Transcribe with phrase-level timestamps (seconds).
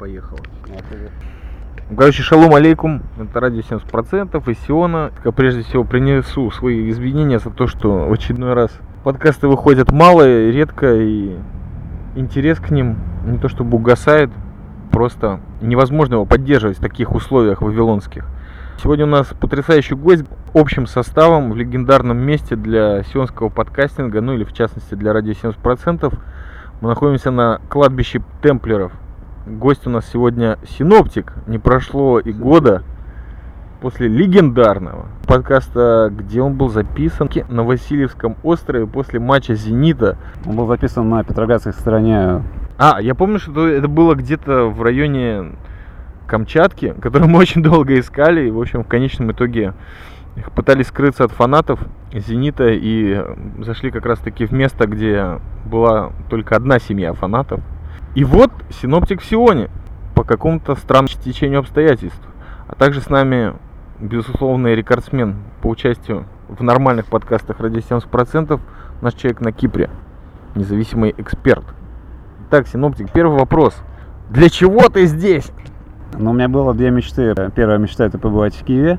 [0.00, 0.38] Поехала.
[1.90, 5.10] Ну, короче, шалом алейкум, это радио 70% из Сиона.
[5.34, 8.70] Прежде всего принесу свои извинения за то, что в очередной раз
[9.02, 10.22] подкасты выходят мало,
[10.52, 11.36] редко, и
[12.14, 14.30] интерес к ним не то чтобы угасает,
[14.92, 18.24] просто невозможно его поддерживать в таких условиях вавилонских.
[18.80, 24.44] Сегодня у нас потрясающий гость общим составом в легендарном месте для сионского подкастинга, ну или
[24.44, 26.16] в частности для радио 70%.
[26.82, 28.92] Мы находимся на кладбище темплеров–
[29.48, 31.32] Гость у нас сегодня синоптик.
[31.46, 32.82] Не прошло и года
[33.80, 40.18] после легендарного подкаста, где он был записан на Васильевском острове после матча «Зенита».
[40.44, 42.42] Он был записан на Петроградской стороне.
[42.76, 45.52] А, я помню, что это было где-то в районе
[46.26, 48.48] Камчатки, которую мы очень долго искали.
[48.48, 49.72] И, в общем, в конечном итоге
[50.54, 51.80] пытались скрыться от фанатов
[52.12, 53.24] «Зенита» и
[53.60, 57.60] зашли как раз-таки в место, где была только одна семья фанатов–
[58.14, 59.68] и вот синоптик в Сионе
[60.14, 62.20] по какому-то странному течению обстоятельств.
[62.66, 63.54] А также с нами
[64.00, 68.60] безусловный рекордсмен по участию в нормальных подкастах ради 70%,
[69.00, 69.90] наш человек на Кипре,
[70.54, 71.64] независимый эксперт.
[72.50, 73.76] Так, синоптик, первый вопрос.
[74.30, 75.50] Для чего ты здесь?
[76.18, 77.34] Ну, у меня было две мечты.
[77.54, 78.98] Первая мечта это побывать в Киеве,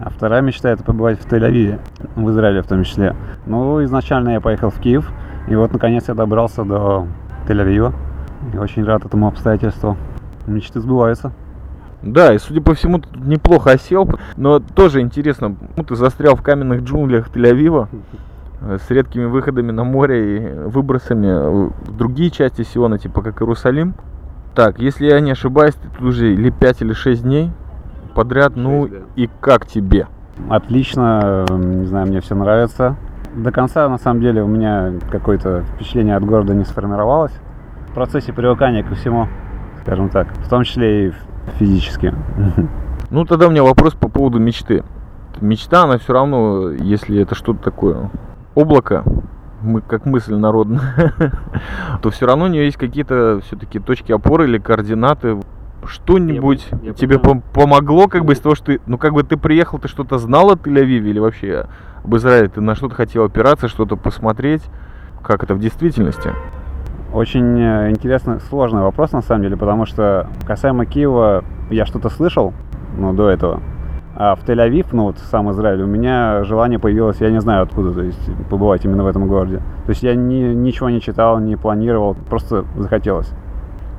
[0.00, 1.80] а вторая мечта это побывать в Тель-Авиве,
[2.16, 3.14] в Израиле в том числе.
[3.46, 5.10] Ну, изначально я поехал в Киев,
[5.48, 7.06] и вот наконец я добрался до
[7.46, 7.94] Тель-Авива.
[8.52, 9.96] Я очень рад этому обстоятельству.
[10.46, 11.32] Мечты сбываются.
[12.02, 16.36] Да, и судя по всему, ты тут неплохо осел, но тоже интересно, ну, ты застрял
[16.36, 17.88] в каменных джунглях Тель-Авива
[18.60, 23.94] с редкими выходами на море и выбросами в другие части Сиона, типа как Иерусалим.
[24.54, 27.50] Так, если я не ошибаюсь, ты тут уже или 5 или 6 дней
[28.14, 28.96] подряд, 6, ну да.
[29.16, 30.06] и как тебе?
[30.50, 32.96] Отлично, не знаю, мне все нравится.
[33.34, 37.32] До конца, на самом деле, у меня какое-то впечатление от города не сформировалось
[37.94, 39.28] в процессе привыкания ко всему,
[39.80, 41.12] скажем так, в том числе и
[41.60, 42.12] физически.
[43.10, 44.82] Ну, тогда у меня вопрос по поводу мечты.
[45.40, 48.10] Мечта, она все равно, если это что-то такое,
[48.56, 49.04] облако,
[49.62, 51.12] мы как мысль народная,
[52.02, 55.38] то все равно у нее есть какие-то все-таки точки опоры или координаты.
[55.86, 59.22] Что-нибудь я, я тебе пом- помогло, как бы из того, что ты, ну как бы
[59.22, 61.66] ты приехал, ты что-то знал о Тель-Авиве или вообще
[62.02, 64.62] об Израиле, ты на что-то хотел опираться, что-то посмотреть,
[65.22, 66.32] как это в действительности?
[67.14, 72.52] Очень э, интересный, сложный вопрос на самом деле, потому что касаемо Киева я что-то слышал,
[72.98, 73.60] ну, до этого.
[74.16, 77.92] А в Тель-Авив, ну вот сам Израиль, у меня желание появилось, я не знаю откуда,
[77.92, 78.18] то есть
[78.50, 79.58] побывать именно в этом городе.
[79.86, 83.30] То есть я ни, ничего не читал, не планировал, просто захотелось.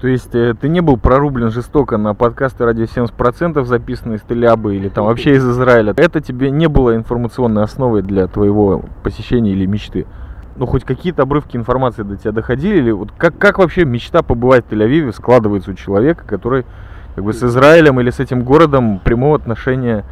[0.01, 4.75] То есть э, ты не был прорублен жестоко на подкасты ради 70% записанные из Телябы
[4.75, 5.93] или там вообще из Израиля.
[5.95, 10.05] Это тебе не было информационной основой для твоего посещения или мечты?
[10.55, 12.77] Ну, хоть какие-то обрывки информации до тебя доходили?
[12.77, 16.65] Или вот как, как вообще мечта побывать в Тель-Авиве складывается у человека, который
[17.15, 20.05] как бы с Израилем или с этим городом прямого отношения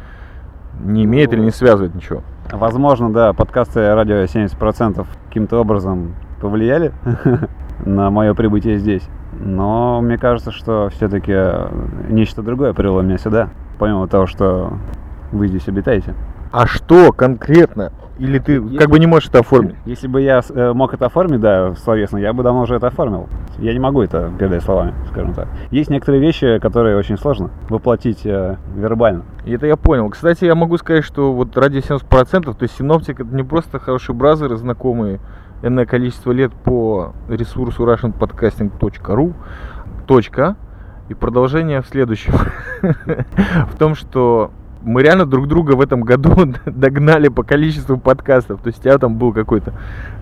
[0.82, 2.22] не имеет или не связывает ничего?
[2.50, 6.92] Возможно, да, подкасты радио 70% каким-то образом повлияли
[7.86, 9.08] на мое прибытие здесь.
[9.32, 11.34] Но мне кажется, что все-таки
[12.08, 14.74] нечто другое привело меня сюда, помимо того, что
[15.32, 16.14] вы здесь обитаете.
[16.52, 19.76] А что конкретно или ты если, как бы не можешь это оформить?
[19.86, 23.28] Если бы я э, мог это оформить, да, словесно, я бы давно уже это оформил.
[23.58, 25.48] Я не могу это передать словами, скажем так.
[25.70, 29.24] Есть некоторые вещи, которые очень сложно воплотить э, вербально.
[29.44, 30.08] И это я понял.
[30.10, 34.14] Кстати, я могу сказать, что вот ради 70%, то есть синоптик это не просто хороший
[34.14, 35.20] бразер, знакомые
[35.62, 39.34] энное количество лет по ресурсу russianpodcasting.ru.
[40.06, 40.56] Точка.
[41.08, 42.32] И продолжение в следующем.
[42.82, 44.50] В том, что
[44.84, 48.60] мы реально друг друга в этом году догнали по количеству подкастов.
[48.60, 49.72] То есть у тебя там был какой-то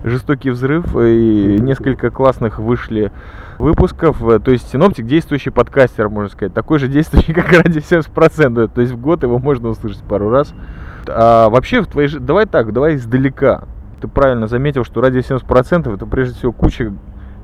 [0.03, 3.11] жестокий взрыв, и несколько классных вышли
[3.59, 4.17] выпусков.
[4.43, 6.53] То есть Синоптик действующий подкастер, можно сказать.
[6.53, 8.71] Такой же действующий, как ради 70%.
[8.73, 10.53] То есть в год его можно услышать пару раз.
[11.07, 12.09] А вообще, в твоей...
[12.19, 13.63] давай так, давай издалека.
[14.01, 16.93] Ты правильно заметил, что ради 70% это прежде всего куча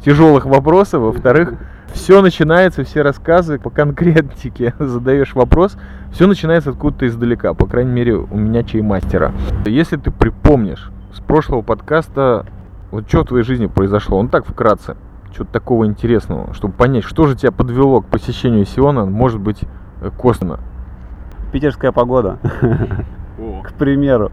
[0.03, 1.01] тяжелых вопросов.
[1.01, 1.53] Во-вторых,
[1.93, 5.77] все начинается, все рассказы по конкретике задаешь вопрос,
[6.11, 9.33] все начинается откуда-то издалека, по крайней мере у меня чаймастера.
[9.65, 12.45] Если ты припомнишь с прошлого подкаста,
[12.91, 14.95] вот что в твоей жизни произошло, он так вкратце,
[15.33, 19.63] что-то такого интересного, чтобы понять, что же тебя подвело к посещению Сиона, может быть,
[20.01, 20.59] э, косвенно.
[21.51, 22.37] Питерская погода,
[23.63, 24.31] к примеру.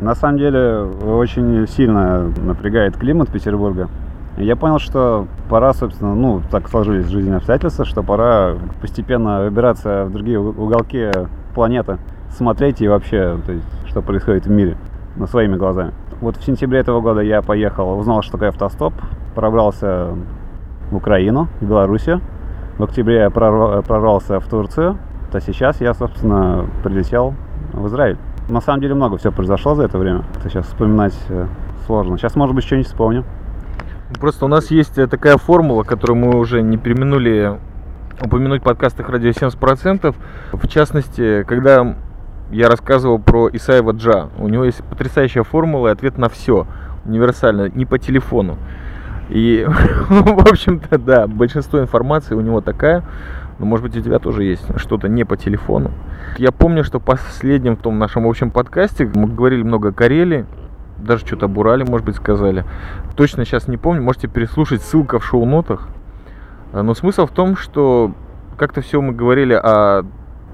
[0.00, 3.88] На самом деле очень сильно напрягает климат Петербурга.
[4.36, 10.12] Я понял, что пора, собственно, ну, так сложились жизненные обстоятельства, что пора постепенно выбираться в
[10.12, 11.10] другие уголки
[11.54, 11.98] планеты,
[12.30, 14.76] смотреть и вообще, то есть, что происходит в мире,
[15.16, 15.92] ну, своими глазами.
[16.20, 18.92] Вот в сентябре этого года я поехал, узнал, что такое автостоп,
[19.36, 20.08] пробрался
[20.90, 22.20] в Украину, в Белоруссию,
[22.78, 24.98] в октябре я прорвался в Турцию,
[25.30, 27.34] то сейчас я, собственно, прилетел
[27.72, 28.18] в Израиль.
[28.48, 30.24] На самом деле много всего произошло за это время.
[30.38, 31.46] Это сейчас вспоминать э,
[31.86, 32.18] сложно.
[32.18, 33.24] Сейчас, может быть, что-нибудь вспомню.
[34.20, 37.58] Просто у нас есть э, такая формула, которую мы уже не применули
[38.20, 40.14] упомянуть в подкастах «Радио 70%».
[40.52, 41.96] В частности, когда
[42.50, 44.28] я рассказывал про Исаева Джа.
[44.38, 46.66] У него есть потрясающая формула и ответ на все.
[47.04, 48.58] Универсально, не по телефону.
[49.28, 49.66] И,
[50.08, 53.02] в общем-то, да, большинство информации у него такая.
[53.58, 55.92] Но, может быть, у тебя тоже есть что-то не по телефону.
[56.38, 60.46] Я помню, что в последнем в том нашем общем подкасте мы говорили много о Карелии.
[60.98, 62.64] Даже что-то об Урале, может быть, сказали.
[63.16, 64.02] Точно сейчас не помню.
[64.02, 64.82] Можете переслушать.
[64.82, 65.88] Ссылка в шоу-нотах.
[66.72, 68.12] Но смысл в том, что
[68.56, 70.04] как-то все мы говорили о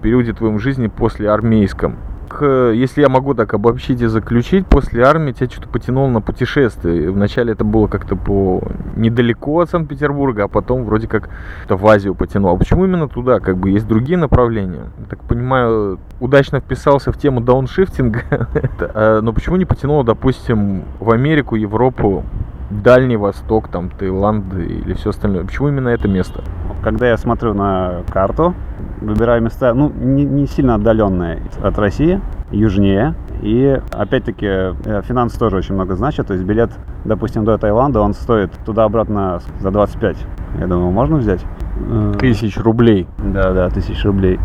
[0.03, 1.97] периоде твоем жизни после армейском
[2.41, 7.11] если я могу так обобщить и заключить, после армии тебя что-то потянуло на путешествие.
[7.11, 8.63] Вначале это было как-то по
[8.97, 11.29] недалеко от Санкт-Петербурга, а потом вроде как
[11.69, 12.55] в Азию потянуло.
[12.55, 13.41] А почему именно туда?
[13.41, 14.91] Как бы есть другие направления.
[14.99, 18.21] Я так понимаю, удачно вписался в тему дауншифтинга.
[18.93, 22.25] А, но почему не потянуло, допустим, в Америку, Европу,
[22.71, 25.45] Дальний Восток, там, Таиланд или все остальное?
[25.45, 26.43] Почему именно это место?
[26.83, 28.55] Когда я смотрю на карту,
[29.01, 32.21] выбираю места, ну, не, не сильно отдаленные от России,
[32.51, 33.15] южнее.
[33.43, 36.29] И опять-таки э, финансы тоже очень много значат.
[36.29, 36.71] То есть билет,
[37.05, 40.17] допустим, до Таиланда, он стоит туда-обратно за 25.
[40.59, 41.45] Я думаю, можно взять?
[41.79, 43.09] Э, тысяч рублей.
[43.19, 44.39] Да, да, тысяч рублей.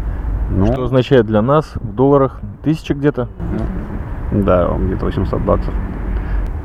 [0.49, 2.39] Ну, Что означает для нас в долларах?
[2.63, 3.27] Тысяча где-то?
[4.31, 5.73] Да, где-то 800 баксов.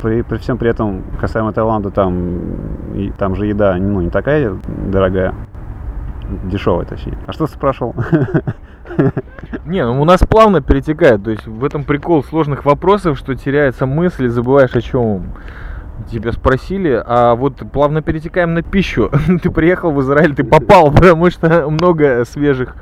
[0.02, 4.56] При, при всем при этом, касаемо Таиланда, там, и, там же еда ну, не такая
[4.90, 5.34] дорогая
[6.44, 7.18] дешевый, точнее.
[7.26, 7.94] А что ты спрашивал?
[9.66, 11.22] Не, ну у нас плавно перетекает.
[11.24, 15.34] То есть в этом прикол сложных вопросов, что теряется мысль, забываешь о чем
[16.10, 19.10] тебя спросили, а вот плавно перетекаем на пищу.
[19.42, 22.74] ты приехал в Израиль, ты попал, потому что много свежих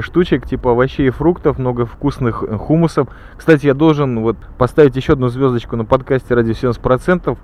[0.00, 3.08] штучек, типа овощей и фруктов, много вкусных э, хумусов.
[3.36, 7.36] Кстати, я должен вот поставить еще одну звездочку на подкасте ради 70%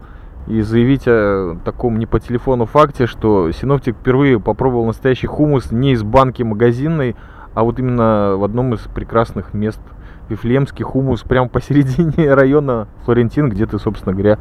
[0.47, 5.93] и заявить о таком не по телефону факте, что синоптик впервые попробовал настоящий хумус не
[5.93, 7.17] из банки магазинной,
[7.55, 9.81] а вот именно в одном из прекрасных мест.
[10.29, 14.39] Вифлеемский хумус прямо посередине района Флорентин, где ты, собственно говоря,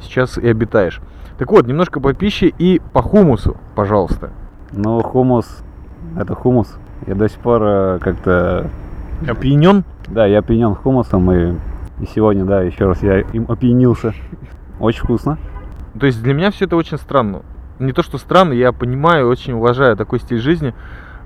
[0.00, 1.00] сейчас и обитаешь.
[1.38, 4.30] Так вот, немножко по пище и по хумусу, пожалуйста.
[4.72, 5.62] Ну, хумус,
[6.16, 6.76] это хумус.
[7.06, 8.70] Я до сих пор э, как-то...
[9.26, 9.84] Опьянен?
[10.08, 11.54] Да, я опьянен хумусом, и,
[12.00, 14.14] и сегодня, да, еще раз я им опьянился.
[14.78, 15.38] Очень вкусно.
[15.98, 17.42] То есть для меня все это очень странно.
[17.78, 20.74] Не то, что странно, я понимаю, очень уважаю такой стиль жизни,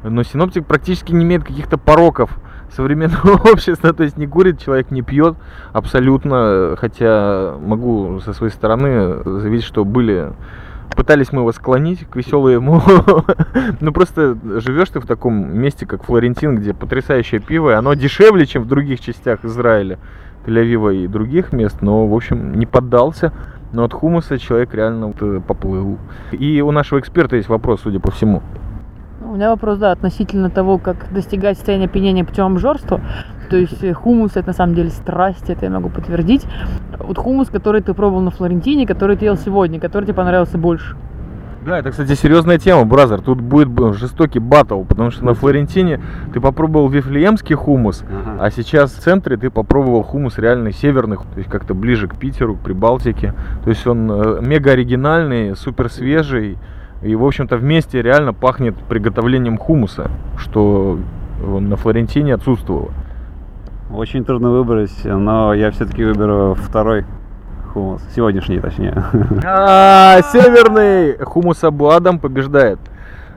[0.02, 2.38] но синоптик практически не имеет каких-то пороков
[2.70, 5.36] современного общества, то есть не курит, человек не пьет
[5.72, 10.32] абсолютно, хотя могу со своей стороны заявить, что были
[10.94, 12.82] пытались мы его склонить к веселому,
[13.80, 18.46] ну просто живешь ты в таком месте, как Флорентин, где потрясающее пиво, и оно дешевле,
[18.46, 19.98] чем в других частях Израиля.
[20.46, 23.32] Тель-Авива и других мест, но, в общем, не поддался.
[23.72, 25.98] Но от хумуса человек реально вот э, поплыл.
[26.30, 28.42] И у нашего эксперта есть вопрос, судя по всему.
[29.20, 33.00] У меня вопрос, да, относительно того, как достигать состояния опьянения путем обжорства.
[33.48, 36.46] То есть э, хумус это на самом деле страсть, это я могу подтвердить.
[36.98, 40.96] Вот хумус, который ты пробовал на Флорентине, который ты ел сегодня, который тебе понравился больше.
[41.66, 43.20] Да, это, кстати, серьезная тема, бразер.
[43.20, 46.00] Тут будет жестокий батл, потому что на Флорентине
[46.32, 48.44] ты попробовал вифлеемский хумус, ага.
[48.44, 52.54] а сейчас в центре ты попробовал хумус реальный северный, то есть как-то ближе к Питеру,
[52.54, 53.34] к Прибалтике.
[53.64, 56.56] То есть он э, мега оригинальный, супер свежий.
[57.02, 61.00] И, в общем-то, вместе реально пахнет приготовлением хумуса, что
[61.40, 62.92] на Флорентине отсутствовало.
[63.90, 67.04] Очень трудно выбрать, но я все-таки выберу второй
[67.72, 68.02] хумус.
[68.14, 69.04] Сегодняшний, точнее.
[69.44, 72.78] А, северный хумус Абу Адам побеждает.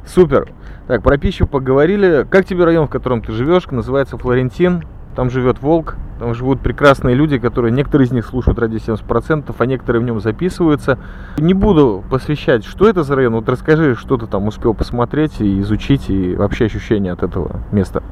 [0.07, 0.49] Супер.
[0.87, 2.25] Так, про пищу поговорили.
[2.29, 3.67] Как тебе район, в котором ты живешь?
[3.69, 4.83] Называется Флорентин.
[5.15, 5.97] Там живет волк.
[6.19, 10.19] Там живут прекрасные люди, которые, некоторые из них слушают ради 70%, а некоторые в нем
[10.19, 10.97] записываются.
[11.37, 13.35] Не буду посвящать, что это за район.
[13.35, 18.03] Вот расскажи, что ты там успел посмотреть и изучить, и вообще ощущения от этого места.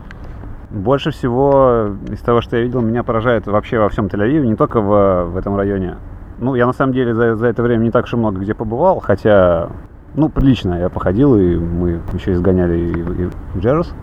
[0.69, 4.81] Больше всего из того, что я видел, меня поражает вообще во всем Тель-Авиве, не только
[4.81, 5.95] в, в этом районе.
[6.39, 8.53] Ну, я на самом деле за, за это время не так уж и много где
[8.53, 9.69] побывал, хотя,
[10.13, 13.93] ну, прилично я походил, и мы еще изгоняли и, и Джерус.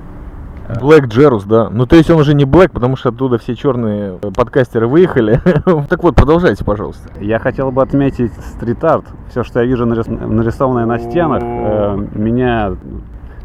[0.80, 1.68] Блэк Джерус, да.
[1.71, 5.40] Ну, то есть он уже не Блэк, потому что оттуда все черные подкастеры выехали.
[5.88, 7.11] так вот, продолжайте, пожалуйста.
[7.21, 9.04] Я хотел бы отметить стрит-арт.
[9.28, 12.73] Все, что я вижу нарисованное на стенах, э, меня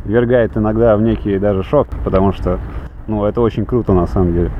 [0.06, 2.58] вергает иногда в некий даже шок, потому что,
[3.10, 4.52] ну, это очень круто на самом деле.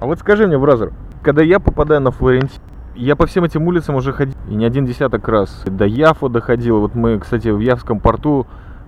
[0.00, 2.60] А вот скажи мне, бразер, когда я попадаю на Флорентин,
[2.94, 5.64] я по всем этим улицам уже ходил, и не один десяток раз.
[5.66, 6.80] До Яфа доходил.
[6.80, 8.46] Вот мы, кстати, в Явском порту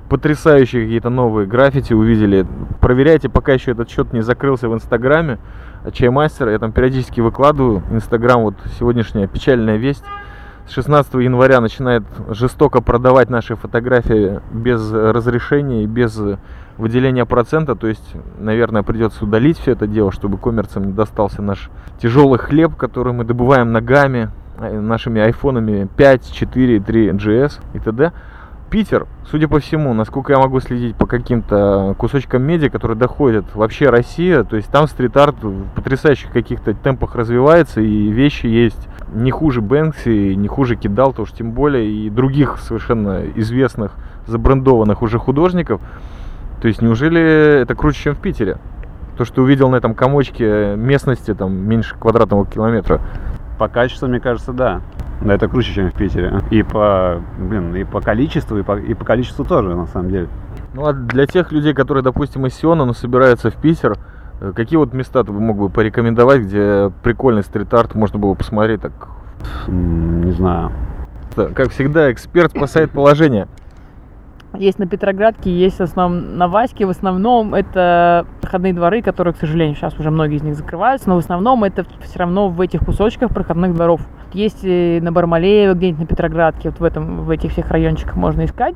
[0.09, 2.45] потрясающие какие-то новые граффити увидели.
[2.81, 5.39] Проверяйте, пока еще этот счет не закрылся в Инстаграме.
[5.93, 7.83] Чаймастер, я там периодически выкладываю.
[7.93, 10.05] Инстаграм, вот сегодняшняя печальная весть.
[10.67, 16.21] С 16 января начинает жестоко продавать наши фотографии без разрешения и без
[16.81, 17.75] выделения процента.
[17.77, 21.71] То есть, наверное, придется удалить все это дело, чтобы коммерцам не достался наш
[22.01, 28.13] тяжелый хлеб, который мы добываем ногами, э, нашими айфонами 5, 4, 3 GS и т.д.
[28.71, 33.91] Питер, судя по всему, насколько я могу следить по каким-то кусочкам медиа, которые доходят, вообще
[33.91, 39.61] Россия, то есть там стрит-арт в потрясающих каких-то темпах развивается, и вещи есть не хуже
[39.61, 43.97] Бэнкси, не хуже Кидал, то уж тем более, и других совершенно известных,
[44.29, 45.81] забрендованных уже художников.
[46.61, 48.59] То есть неужели это круче, чем в Питере?
[49.17, 53.01] То, что ты увидел на этом комочке местности там меньше квадратного километра.
[53.59, 54.81] По качеству, мне кажется, да.
[55.21, 56.41] Да, это круче, чем в Питере.
[56.51, 60.29] И по, блин, и по количеству, и по, и по количеству тоже, на самом деле.
[60.73, 63.99] Ну а для тех людей, которые, допустим, из Сиона, но собираются в Питер,
[64.41, 68.93] э, какие вот места ты мог бы порекомендовать, где прикольный стрит-арт можно было посмотреть так?
[69.67, 70.73] Не знаю.
[71.35, 73.49] Как всегда, эксперт спасает положение.
[74.55, 76.85] Есть на Петроградке, есть в основном на Ваське.
[76.85, 81.15] В основном это проходные дворы, которые, к сожалению, сейчас уже многие из них закрываются, но
[81.15, 84.01] в основном это все равно в этих кусочках проходных дворов.
[84.33, 88.75] Есть на Бармалеево, где-нибудь на Петроградке, вот в, этом, в этих всех райончиках можно искать.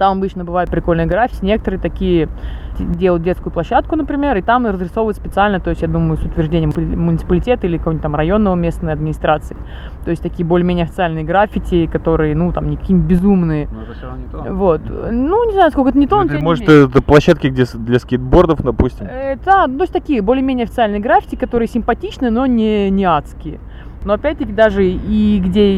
[0.00, 1.44] Там обычно бывают прикольные граффити.
[1.44, 2.30] Некоторые такие
[2.78, 7.66] делают детскую площадку, например, и там разрисовывают специально, то есть, я думаю, с утверждением муниципалитета
[7.66, 9.58] или какого-нибудь там районного местной администрации.
[10.02, 13.68] То есть такие более-менее официальные граффити, которые, ну, там, не какие-нибудь безумные.
[13.70, 14.54] Но это все равно не то.
[14.54, 14.80] Вот.
[14.88, 19.06] Ну, не знаю, сколько это не то, ну, Может, это площадки где для скейтбордов, допустим?
[19.06, 23.60] Э, да, ну, то есть такие более-менее официальные граффити, которые симпатичны, но не, не адские.
[24.04, 25.74] Но опять-таки даже и где,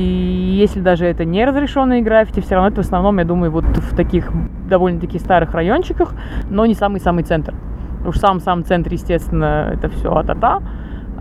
[0.56, 3.96] если даже это не разрешенные граффити, все равно это в основном, я думаю, вот в
[3.96, 4.30] таких
[4.68, 6.14] довольно-таки старых райончиках,
[6.48, 7.54] но не самый-самый центр.
[8.06, 10.62] Уж сам-сам центр, естественно, это все а-та-та.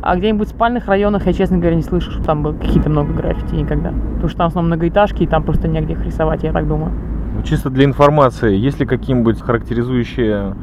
[0.03, 3.13] А где-нибудь в спальных районах я, честно говоря, не слышу, что там было какие-то много
[3.13, 3.89] граффити никогда.
[3.89, 6.91] Потому что там в основном многоэтажки, и там просто негде их рисовать, я так думаю.
[7.35, 10.55] Ну, чисто для информации, есть ли какие-нибудь характеризующие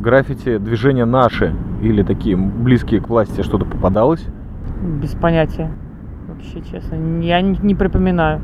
[0.00, 4.24] граффити движения наши или такие близкие к власти что-то попадалось?
[5.00, 5.70] Без понятия
[6.44, 6.94] вообще, честно.
[7.22, 8.40] Я не, не припоминаю.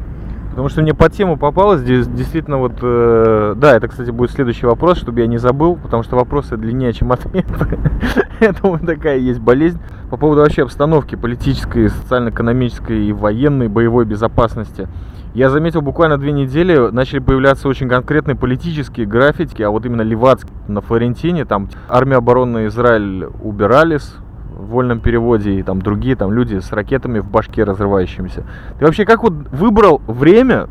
[0.51, 4.99] Потому что мне по тему попалось, действительно вот, э, да, это, кстати, будет следующий вопрос,
[4.99, 7.79] чтобы я не забыл, потому что вопросы длиннее, чем ответы.
[8.41, 9.79] это вот такая есть болезнь.
[10.11, 14.89] По поводу вообще обстановки политической, социально-экономической и военной, боевой безопасности.
[15.35, 20.51] Я заметил, буквально две недели начали появляться очень конкретные политические граффити, а вот именно Левацкий
[20.67, 24.17] на Флорентине, там армия обороны Израиль убирались,
[24.61, 28.45] в вольном переводе и там другие там люди с ракетами в башке разрывающимися.
[28.79, 30.69] Ты вообще как вот выбрал время?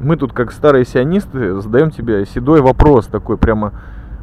[0.00, 3.72] Мы тут как старые сионисты задаем тебе седой вопрос такой прямо,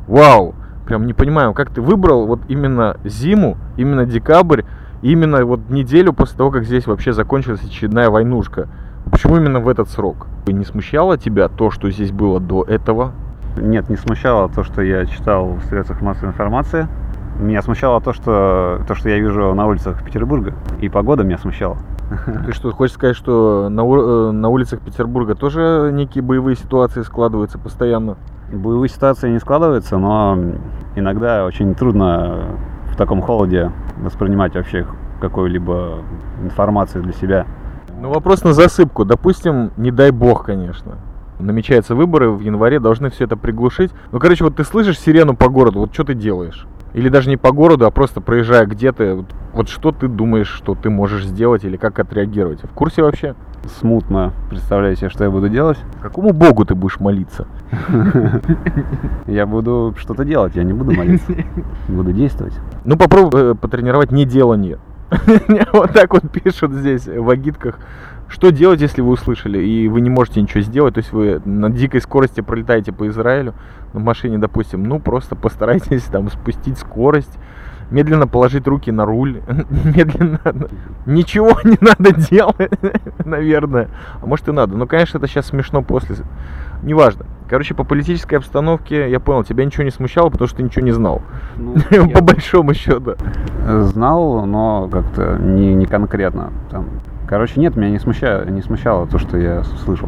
[0.08, 0.56] вау,
[0.88, 4.64] прям не понимаю, как ты выбрал вот именно зиму, именно декабрь,
[5.02, 8.68] именно вот неделю после того, как здесь вообще закончилась очередная войнушка.
[9.12, 10.28] Почему именно в этот срок?
[10.48, 13.14] Не смущало тебя то, что здесь было до этого?
[13.58, 16.88] Нет, не смущало то, что я читал в средствах массовой информации.
[17.40, 20.54] Меня смущало то, что, то, что я вижу на улицах Петербурга.
[20.82, 21.78] И погода меня смущала.
[22.46, 27.60] Ты что, хочешь сказать, что на, э, на улицах Петербурга тоже некие боевые ситуации складываются
[27.60, 28.18] постоянно?
[28.52, 30.38] Боевые ситуации не складываются, но
[30.96, 32.58] иногда очень трудно
[32.92, 34.88] в таком холоде воспринимать вообще
[35.20, 36.00] какую-либо
[36.42, 37.46] информацию для себя.
[38.00, 39.06] Ну, вопрос на засыпку.
[39.06, 40.96] Допустим, не дай бог, конечно.
[41.40, 43.92] Намечаются выборы в январе, должны все это приглушить.
[44.12, 46.66] Ну, короче, вот ты слышишь сирену по городу, вот что ты делаешь?
[46.98, 49.24] Или даже не по городу, а просто проезжая где-то.
[49.54, 52.64] Вот, что ты думаешь, что ты можешь сделать или как отреагировать?
[52.64, 53.36] В курсе вообще?
[53.80, 55.78] Смутно представляю себе, что я буду делать.
[56.02, 57.46] Какому богу ты будешь молиться?
[59.28, 61.32] Я буду что-то делать, я не буду молиться.
[61.88, 62.54] Буду действовать.
[62.86, 64.80] Ну попробуй э, потренировать неделание.
[65.74, 67.78] Вот так вот пишут здесь в агитках.
[68.28, 71.70] Что делать, если вы услышали, и вы не можете ничего сделать, то есть вы на
[71.70, 73.54] дикой скорости пролетаете по Израилю
[73.98, 77.38] на машине, допустим, ну просто постарайтесь там спустить скорость,
[77.90, 80.40] медленно положить руки на руль, медленно,
[81.06, 82.72] ничего не надо делать,
[83.26, 83.90] наверное,
[84.22, 86.18] а может и надо, но, конечно, это сейчас смешно после,
[86.84, 87.26] неважно.
[87.50, 90.92] Короче, по политической обстановке, я понял, тебя ничего не смущало, потому что ты ничего не
[90.92, 91.22] знал,
[91.56, 91.76] ну,
[92.14, 93.16] по большому счету.
[93.66, 96.88] Знал, но как-то не, не конкретно, там,
[97.28, 100.08] Короче, нет, меня не смущало, не смущало то, что я слышал.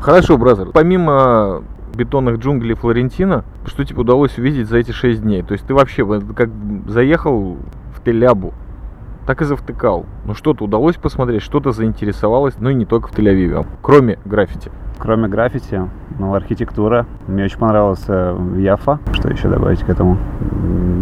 [0.00, 0.70] Хорошо, бразер.
[0.72, 1.62] Помимо
[1.94, 5.42] бетонных джунглей Флорентина, что тебе удалось увидеть за эти шесть дней?
[5.42, 6.04] То есть ты вообще
[6.34, 6.50] как
[6.86, 7.56] заехал
[7.94, 8.54] в Телябу,
[9.26, 10.06] так и завтыкал.
[10.24, 14.70] Ну что-то удалось посмотреть, что-то заинтересовалось, ну и не только в Тель-Авиве, кроме граффити.
[14.98, 17.06] Кроме граффити, ну, архитектура.
[17.26, 18.98] Мне очень понравился Яфа.
[19.12, 20.18] Что еще добавить к этому?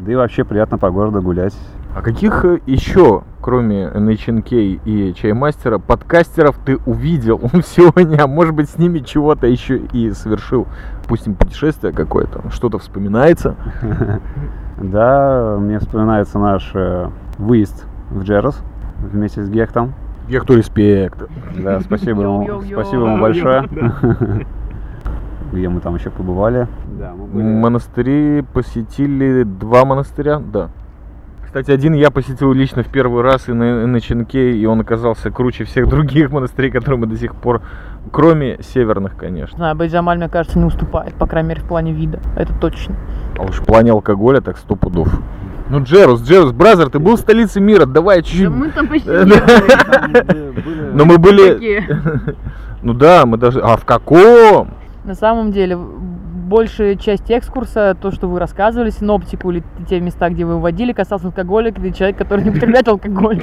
[0.02, 1.58] Да и вообще приятно по городу гулять.
[1.96, 8.22] А каких э, еще, кроме NHNK и Чаймастера, подкастеров ты увидел сегодня?
[8.22, 10.66] А может быть, с ними чего-то еще и совершил,
[11.00, 12.50] допустим, путешествие какое-то?
[12.50, 13.56] Что-то вспоминается?
[14.80, 18.62] Да, мне вспоминается наш э, выезд в Джерос
[18.98, 19.92] вместе с Гехтом.
[20.28, 21.24] Гехту респект.
[21.56, 23.66] Да, спасибо ему, спасибо ему большое.
[25.52, 26.68] Где мы там еще побывали.
[26.98, 27.42] Да, мы были...
[27.44, 30.68] Монастыри посетили два монастыря, да.
[31.48, 35.30] Кстати, один я посетил лично в первый раз и на, на Ченке, и он оказался
[35.30, 37.62] круче всех других монастырей, которые мы до сих пор,
[38.12, 39.56] кроме северных, конечно.
[39.56, 42.96] Знаю, Байджамаль, мне кажется, не уступает, по крайней мере, в плане вида, это точно.
[43.38, 45.08] А уж в плане алкоголя так сто пудов.
[45.70, 48.44] Ну, Джерус, Джерус, бразер, ты был в столице мира, давай чуть-чуть.
[48.44, 49.08] Да мы там почти
[50.92, 51.82] Но мы были...
[52.80, 53.60] Ну да, мы даже...
[53.60, 54.68] А в каком?
[55.04, 55.76] На самом деле,
[56.48, 61.26] большая часть экскурса, то, что вы рассказывали, синоптику или те места, где вы водили, касался
[61.26, 63.40] алкоголик, или человек, который не употребляет алкоголь.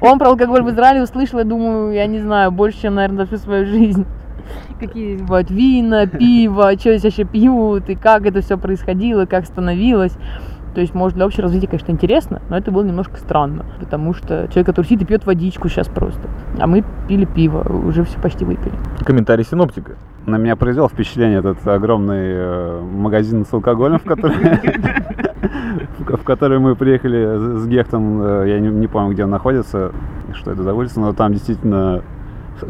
[0.00, 3.26] Он про алкоголь в Израиле услышал, я думаю, я не знаю, больше, чем, наверное, за
[3.26, 4.06] всю свою жизнь.
[4.78, 10.16] Какие бывают вина, пиво, что здесь вообще пьют, и как это все происходило, как становилось.
[10.74, 14.48] То есть, может, для общего развития, конечно, интересно, но это было немножко странно, потому что
[14.48, 18.44] человек, который сидит и пьет водичку сейчас просто, а мы пили пиво, уже все почти
[18.44, 18.74] выпили.
[19.04, 19.92] Комментарий синоптика.
[20.26, 24.34] На меня произвел впечатление этот огромный э, магазин с алкоголем, в который,
[25.98, 28.22] в который мы приехали с Гехтом.
[28.22, 29.92] Э, я не, не помню, где он находится,
[30.32, 32.02] что это за улица, но там действительно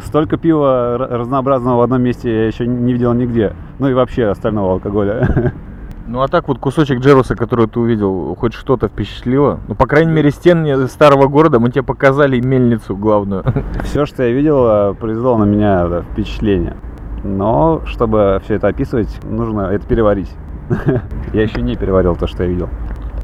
[0.04, 3.52] столько пива разнообразного в одном месте я еще не видел нигде.
[3.78, 5.52] Ну и вообще остального алкоголя.
[6.06, 9.60] Ну а так вот кусочек Джеруса, который ты увидел, хоть что-то впечатлило?
[9.68, 13.42] Ну, по крайней мере, стены старого города мы тебе показали мельницу главную.
[13.84, 16.76] Все, что я видел, э, произвело на меня да, впечатление.
[17.24, 20.30] Но, чтобы все это описывать, нужно это переварить.
[21.32, 22.68] Я еще не переварил то, что я видел.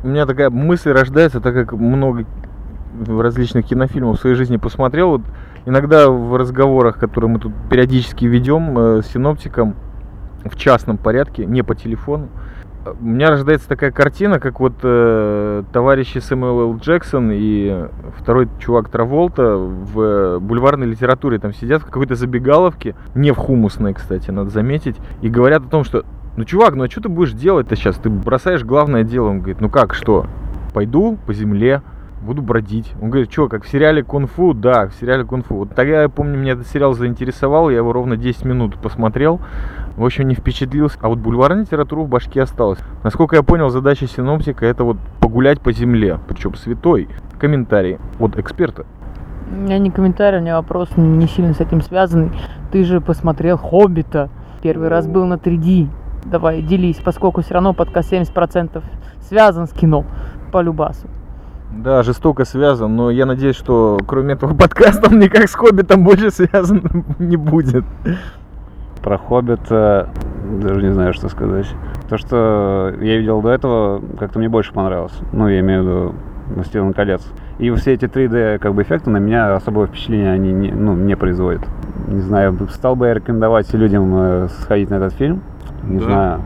[0.02, 2.25] У меня такая мысль рождается, так как много
[3.07, 5.11] различных кинофильмов в своей жизни посмотрел.
[5.11, 5.22] Вот
[5.66, 9.74] иногда в разговорах, которые мы тут периодически ведем э, с синоптиком
[10.44, 12.29] в частном порядке, не по телефону,
[12.87, 16.77] у меня рождается такая картина, как вот э, товарищи Сэмюэл Л.
[16.79, 17.88] Джексон и
[18.19, 24.31] второй чувак Траволта в бульварной литературе там сидят в какой-то забегаловке, не в хумусной, кстати,
[24.31, 26.05] надо заметить, и говорят о том, что
[26.37, 27.97] ну, чувак, ну а что ты будешь делать-то сейчас?
[27.97, 29.29] Ты бросаешь главное дело.
[29.29, 30.27] Он говорит, ну как, что?
[30.73, 31.83] Пойду по земле,
[32.23, 32.93] буду бродить.
[33.01, 34.55] Он говорит, что, как в сериале Кунг-фу?
[34.55, 35.57] Да, в сериале Кунг-фу.
[35.57, 39.40] Вот тогда я помню, меня этот сериал заинтересовал, я его ровно 10 минут посмотрел.
[39.96, 40.98] В общем, не впечатлился.
[41.00, 42.79] А вот бульварная литература в башке осталась.
[43.03, 47.09] Насколько я понял, задача синоптика это вот погулять по земле, причем святой.
[47.38, 48.87] Комментарий от эксперта.
[49.50, 52.31] У меня не комментарий, у меня вопрос не сильно с этим связанный.
[52.70, 54.31] Ты же посмотрел «Хоббита».
[54.62, 55.88] Первый раз был на 3D.
[56.24, 58.83] Давай, делись, поскольку все равно подкаст 70%
[59.20, 60.05] связан с кино
[60.53, 61.09] по любасу.
[61.72, 66.31] Да, жестоко связан, но я надеюсь, что кроме этого подкаста он никак с Хоббитом больше
[66.31, 67.85] связан не будет.
[69.02, 70.08] Про Хоббита
[70.60, 71.66] даже не знаю, что сказать.
[72.08, 75.16] То, что я видел до этого, как-то мне больше понравилось.
[75.32, 76.14] Ну, я имею в виду
[76.54, 77.22] «Властелин колец».
[77.58, 81.16] И все эти 3D как бы эффекты на меня особого впечатления они не, ну, не
[81.16, 81.62] производят.
[82.08, 85.42] Не знаю, стал бы я рекомендовать людям э, сходить на этот фильм.
[85.84, 86.04] Не да.
[86.04, 86.40] знаю,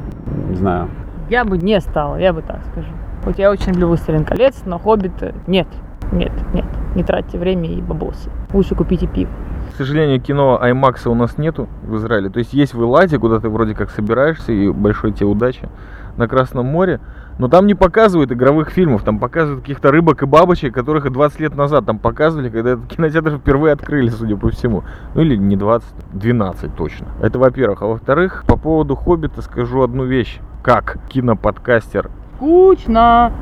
[0.51, 0.89] не знаю.
[1.31, 2.89] Я бы не стал, я бы так скажу.
[3.25, 5.13] Хоть я очень люблю «Властелин колец», но «Хоббит»
[5.47, 5.69] нет,
[6.13, 6.67] нет, нет.
[6.95, 8.31] Не тратьте время и бабосы.
[8.53, 9.31] Лучше купите пиво.
[9.75, 12.31] К сожалению, кино IMAX у нас нету в Израиле.
[12.31, 15.69] То есть есть в Элладе, куда ты вроде как собираешься, и большой тебе удачи
[16.17, 17.01] на Красном море.
[17.41, 21.41] Но там не показывают игровых фильмов, там показывают каких-то рыбок и бабочек, которых и 20
[21.41, 24.85] лет назад там показывали, когда этот кинотеатр впервые открыли, судя по всему.
[25.17, 27.09] Ну или не 20, 12 точно.
[27.21, 27.83] Это во-первых.
[27.83, 30.39] А во-вторых, по поводу «Хоббита» скажу одну вещь.
[30.63, 33.33] Как киноподкастер Скучно.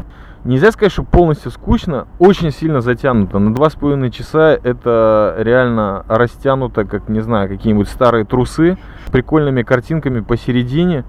[0.45, 3.39] Нельзя сказать, что полностью скучно, очень сильно затянуто.
[3.39, 8.77] На два с половиной часа это реально растянуто, как, не знаю, какие-нибудь старые трусы,
[9.13, 11.05] прикольными картинками посередине.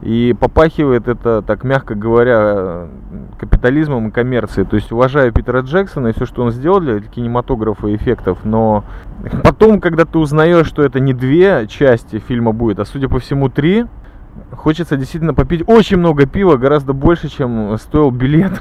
[0.00, 2.86] И попахивает это, так мягко говоря,
[3.38, 4.64] капитализмом и коммерцией.
[4.66, 8.84] То есть уважаю Питера Джексона и все, что он сделал для кинематографа и эффектов, но
[9.42, 13.48] потом, когда ты узнаешь, что это не две части фильма будет, а судя по всему
[13.48, 13.86] три,
[14.52, 18.60] хочется действительно попить очень много пива, гораздо больше, чем стоил билет.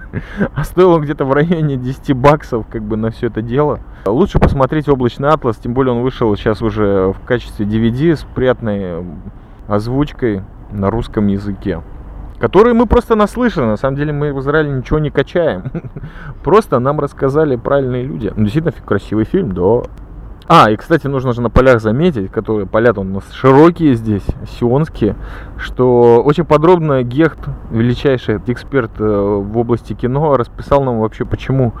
[0.54, 3.80] а стоил он где-то в районе 10 баксов как бы на все это дело.
[4.06, 9.04] Лучше посмотреть «Облачный атлас», тем более он вышел сейчас уже в качестве DVD с приятной
[9.66, 11.82] озвучкой на русском языке.
[12.38, 13.66] которые мы просто наслышаны.
[13.66, 15.64] На самом деле мы в Израиле ничего не качаем.
[16.44, 18.32] Просто нам рассказали правильные люди.
[18.34, 19.82] Ну, действительно красивый фильм, да.
[20.50, 24.24] А, и, кстати, нужно же на полях заметить, которые поля у нас широкие здесь,
[24.58, 25.14] сионские,
[25.58, 27.38] что очень подробно Гехт,
[27.70, 31.74] величайший эксперт э, в области кино, расписал нам вообще, почему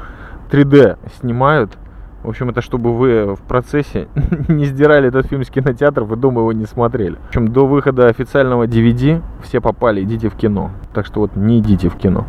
[0.50, 1.78] 3D снимают.
[2.22, 4.08] В общем, это чтобы вы в процессе
[4.48, 7.14] не сдирали этот фильм с кинотеатров и дома его не смотрели.
[7.14, 10.72] В общем, до выхода официального DVD все попали, идите в кино.
[10.92, 12.26] Так что вот не идите в кино.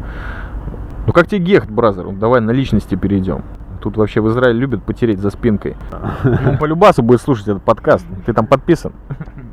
[1.05, 2.09] Ну как тебе Гехт, бразер?
[2.13, 3.43] Давай на личности перейдем.
[3.81, 5.77] Тут вообще в Израиле любят потереть за спинкой.
[6.45, 8.05] Он по любасу будет слушать этот подкаст.
[8.25, 8.93] Ты там подписан.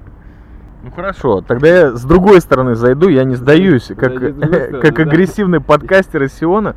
[0.83, 4.13] Ну хорошо, тогда я с другой стороны зайду, я не сдаюсь, как,
[4.81, 6.77] как агрессивный подкастер из Сиона.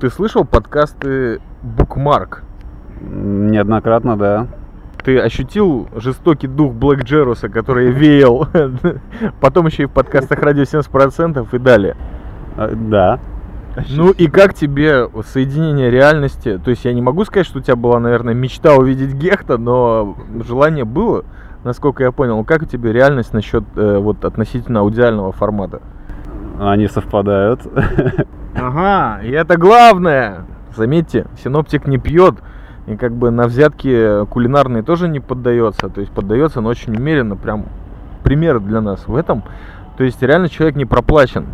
[0.00, 2.38] Ты слышал подкасты Bookmark?
[3.02, 4.46] Неоднократно, да.
[5.04, 8.48] Ты ощутил жестокий дух Блэк Джеруса, который веял
[9.42, 11.96] потом еще и в подкастах радио 70% и далее?
[12.56, 13.20] А, да.
[13.88, 16.58] Ну и как тебе соединение реальности?
[16.62, 20.16] То есть я не могу сказать, что у тебя была, наверное, мечта увидеть Гехта, но
[20.46, 21.24] желание было,
[21.64, 22.44] насколько я понял.
[22.44, 25.80] Как у тебя реальность насчет э, вот относительно аудиального формата?
[26.58, 27.60] Они совпадают.
[28.54, 30.46] Ага, и это главное.
[30.74, 32.36] Заметьте, синоптик не пьет
[32.88, 35.88] и как бы на взятки кулинарные тоже не поддается.
[35.90, 37.36] То есть поддается, но очень умеренно.
[37.36, 37.66] Прям
[38.24, 39.44] пример для нас в этом.
[39.96, 41.46] То есть реально человек не проплачен.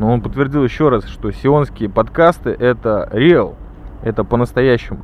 [0.00, 3.56] Но он подтвердил еще раз, что сионские подкасты это реал,
[4.02, 5.00] это по-настоящему.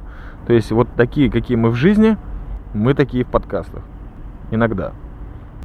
[0.46, 2.16] То есть вот такие, какие мы в жизни,
[2.72, 3.82] мы такие в подкастах.
[4.50, 4.92] Иногда.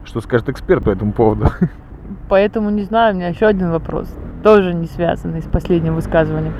[0.03, 1.45] Что скажет эксперт по этому поводу?
[2.29, 4.13] Поэтому не знаю, у меня еще один вопрос,
[4.43, 6.55] тоже не связанный с последним высказыванием.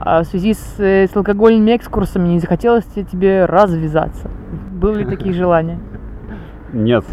[0.00, 4.32] А в связи с, э, с алкогольными экскурсами не захотелось тебе развязаться?
[4.72, 5.78] Были ли такие желания?
[6.72, 7.04] Нет,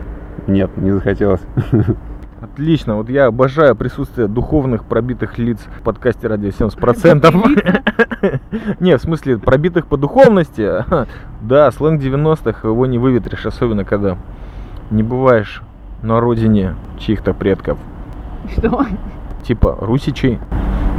[0.47, 1.41] нет, не захотелось.
[2.53, 2.97] Отлично.
[2.97, 8.39] Вот я обожаю присутствие духовных пробитых лиц в подкасте «Радио 70%».
[8.79, 10.69] Не, в смысле, пробитых по духовности.
[11.41, 14.17] Да, сленг 90-х, его не выветришь, особенно когда
[14.91, 15.61] не бываешь
[16.01, 17.77] на родине чьих-то предков.
[18.55, 18.85] Что?
[19.43, 20.39] Типа русичей.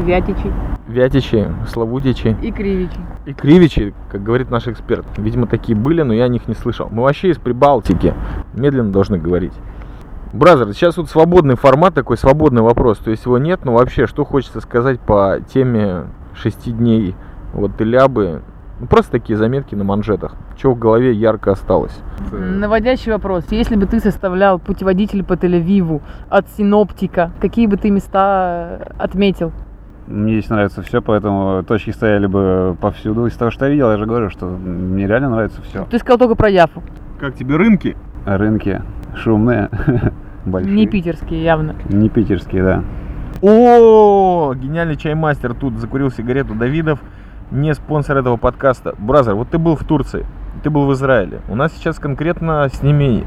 [0.05, 0.53] Вятичей.
[0.89, 2.37] Вятичи, Славутичи.
[2.43, 2.99] И Кривичи.
[3.27, 5.07] И Кривичи, как говорит наш эксперт.
[5.17, 6.89] Видимо, такие были, но я о них не слышал.
[6.91, 8.13] Мы вообще из Прибалтики.
[8.55, 9.55] Медленно должны говорить.
[10.35, 12.99] Бразер, сейчас вот свободный формат такой, свободный вопрос.
[12.99, 17.15] То есть его нет, но вообще, что хочется сказать по теме шести дней
[17.53, 18.43] вот и лябы?
[18.81, 20.35] Ну, просто такие заметки на манжетах.
[20.57, 21.97] Чего в голове ярко осталось?
[22.33, 23.45] Наводящий вопрос.
[23.51, 29.53] Если бы ты составлял путеводитель по Тель-Авиву от синоптика, какие бы ты места отметил?
[30.09, 33.27] Мне здесь нравится все, поэтому точки стояли бы повсюду.
[33.27, 35.87] Из того, что я видел, я же говорю, что мне реально нравится все.
[35.89, 36.83] Ты сказал только про Яфу.
[37.21, 37.97] Как тебе рынки?
[38.27, 38.83] Рынки
[39.15, 39.71] шумные.
[40.47, 40.75] Большие.
[40.75, 41.75] Не питерские явно.
[41.89, 42.85] Не питерские, да.
[43.43, 47.01] О, гениальный чаймастер тут закурил сигарету Давидов,
[47.51, 48.95] не спонсор этого подкаста.
[48.99, 50.27] Brother, вот ты был в Турции,
[50.63, 51.41] ты был в Израиле.
[51.49, 53.25] У нас сейчас конкретно с ними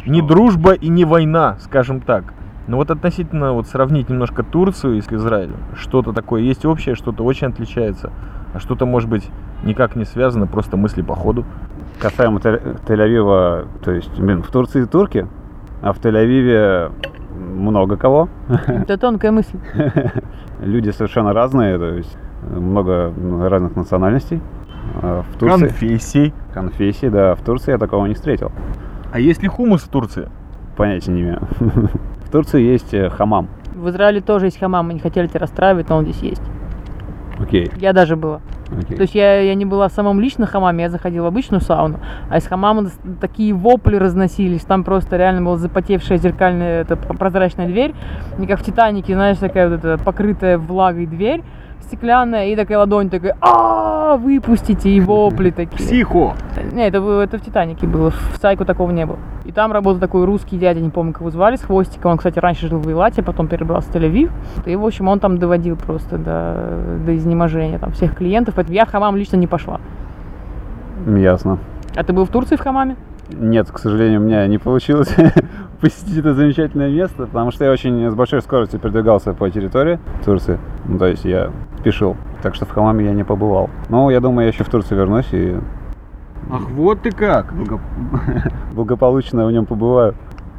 [0.00, 0.10] Что?
[0.10, 2.34] не дружба и не война, скажем так.
[2.66, 7.46] Но вот относительно вот сравнить немножко Турцию с Израилем, что-то такое есть общее, что-то очень
[7.46, 8.10] отличается,
[8.52, 9.28] а что-то может быть
[9.62, 11.44] никак не связано, просто мысли по ходу.
[12.00, 15.28] Касаемо Тель-Авива, то есть, блин, в Турции турки,
[15.82, 16.92] а в Тель-Авиве
[17.36, 18.28] много кого.
[18.66, 19.58] Это тонкая мысль.
[20.60, 22.16] Люди совершенно разные, то есть
[22.50, 23.12] много
[23.48, 24.40] разных национальностей.
[25.02, 25.66] А в Турции...
[25.66, 26.34] Конфессий.
[26.54, 27.34] Конфессий, да.
[27.34, 28.52] В Турции я такого не встретил.
[29.12, 30.28] А есть ли хумус в Турции?
[30.76, 31.40] Понятия не имею.
[32.26, 33.48] В Турции есть э, хамам.
[33.74, 34.88] В Израиле тоже есть хамам.
[34.88, 36.42] Мы не хотели тебя расстраивать, но он здесь есть.
[37.38, 37.70] Окей.
[37.76, 38.40] Я даже была.
[38.68, 38.96] Okay.
[38.96, 42.00] То есть я, я не была в самом личном хамаме, я заходила в обычную сауну,
[42.28, 47.94] а из хамама такие вопли разносились, там просто реально была запотевшая зеркальная, это прозрачная дверь,
[48.38, 51.44] не как в Титанике, знаешь, такая вот эта покрытая влагой дверь,
[51.86, 55.76] стеклянная, и такая ладонь такая, а выпустите, и вопли такие.
[55.76, 56.34] Психо!
[56.72, 59.18] Не, это, это в Титанике было, в Сайку такого не было.
[59.44, 62.12] И там работал такой русский дядя, не помню, как его звали, с хвостиком.
[62.12, 64.30] Он, кстати, раньше жил в Илате, потом перебрался в Тель-Авив.
[64.66, 68.54] И, в общем, он там доводил просто до, до изнеможения там, всех клиентов.
[68.56, 69.80] Поэтому я в хамам лично не пошла.
[71.06, 71.58] Ясно.
[71.94, 72.96] А ты был в Турции в хамаме?
[73.30, 75.14] Нет, к сожалению, у меня не получилось
[75.80, 80.58] посетить это замечательное место, потому что я очень с большой скоростью передвигался по территории Турции.
[80.86, 82.16] Ну, то есть я спешил.
[82.42, 83.70] Так что в хамаме я не побывал.
[83.88, 85.56] Но я думаю, я еще в Турцию вернусь и...
[86.50, 87.52] Ах, вот ты как!
[88.72, 90.14] Благополучно в нем побываю.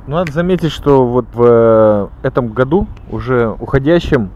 [0.07, 4.29] Ну, надо заметить, что вот в э, этом году, уже уходящем,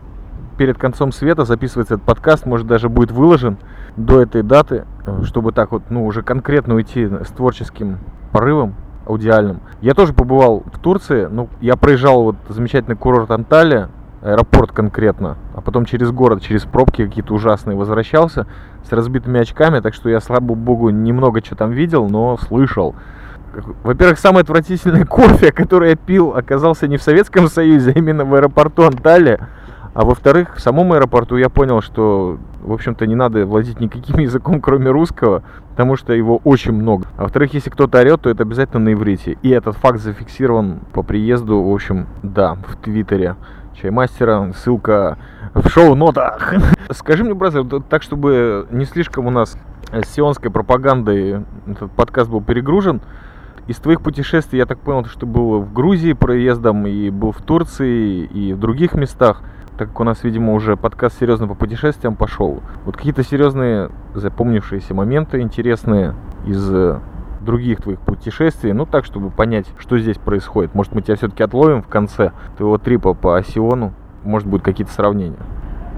[0.58, 3.58] перед концом света записывается этот подкаст, может даже будет выложен
[3.96, 8.00] до этой даты, э, чтобы так вот, ну, уже конкретно уйти с творческим
[8.34, 9.60] порывом аудиальным.
[9.82, 13.90] Я тоже побывал в Турции, ну, я проезжал вот замечательный курорт Анталия,
[14.22, 18.46] аэропорт конкретно, а потом через город, через пробки какие-то ужасные возвращался
[18.88, 22.96] с разбитыми очками, так что я, слава богу, немного что там видел, но слышал.
[23.84, 28.34] Во-первых, самый отвратительный кофе, который я пил, оказался не в Советском Союзе, а именно в
[28.34, 29.50] аэропорту Анталия.
[29.94, 34.62] А во-вторых, в самом аэропорту я понял, что, в общем-то, не надо владеть никаким языком,
[34.62, 37.08] кроме русского, потому что его очень много.
[37.18, 39.38] А во-вторых, если кто-то орет, то это обязательно на иврите.
[39.42, 43.36] И этот факт зафиксирован по приезду, в общем, да, в Твиттере.
[43.74, 45.18] Чаймастера, ссылка
[45.54, 46.54] в шоу-нотах.
[46.92, 49.58] Скажи мне, бразер, так, чтобы не слишком у нас
[49.92, 53.02] с сионской пропагандой этот подкаст был перегружен,
[53.68, 58.26] из твоих путешествий, я так понял, что был в Грузии проездом, и был в Турции,
[58.26, 59.42] и в других местах
[59.82, 62.62] так как у нас, видимо, уже подкаст серьезно по путешествиям пошел.
[62.86, 66.14] Вот какие-то серьезные запомнившиеся моменты интересные
[66.46, 67.00] из э,
[67.40, 70.76] других твоих путешествий, ну так, чтобы понять, что здесь происходит.
[70.76, 75.40] Может, мы тебя все-таки отловим в конце твоего трипа по Осиону, может, будут какие-то сравнения.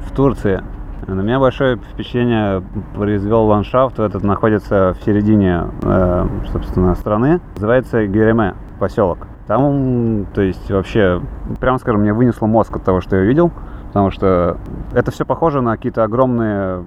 [0.08, 0.64] В Турции
[1.06, 2.64] на меня большое впечатление
[2.96, 4.00] произвел ландшафт.
[4.00, 7.42] Этот находится в середине, э, собственно, страны.
[7.56, 9.28] Называется Гереме, поселок.
[9.48, 11.22] Там, то есть, вообще,
[11.60, 13.52] прямо скажем, мне вынесло мозг от того, что я видел.
[13.94, 14.58] Потому что
[14.96, 16.84] это все похоже на какие-то огромные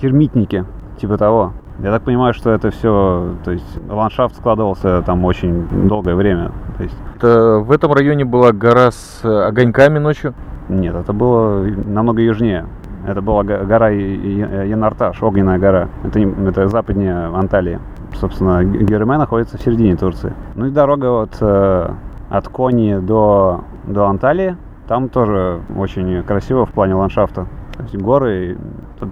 [0.00, 0.64] термитники,
[0.96, 1.52] типа того.
[1.80, 6.52] Я так понимаю, что это все, то есть ландшафт складывался там очень долгое время.
[6.76, 6.94] То есть...
[7.16, 10.34] Это в этом районе была гора с огоньками ночью?
[10.68, 12.66] Нет, это было намного южнее.
[13.08, 15.88] Это была гора Янарташ, огненная гора.
[16.04, 17.80] Это, это западнее Анталии.
[18.14, 20.32] Собственно, Герме находится в середине Турции.
[20.54, 21.90] Ну и дорога от, э,
[22.28, 24.56] от Кони до, до Анталии
[24.90, 27.46] там тоже очень красиво в плане ландшафта.
[27.76, 28.58] То есть горы,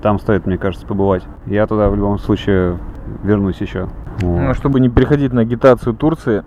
[0.03, 1.23] там стоит, мне кажется, побывать.
[1.47, 2.79] Я туда в любом случае
[3.23, 3.87] вернусь еще.
[4.21, 6.43] Ну, чтобы не переходить на агитацию Турции,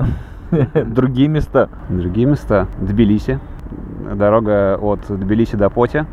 [0.85, 1.69] другие места.
[1.87, 2.67] Другие места.
[2.81, 3.39] Тбилиси.
[4.13, 6.03] Дорога от Тбилиси до Поти.